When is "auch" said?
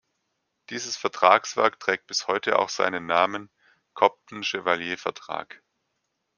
2.57-2.69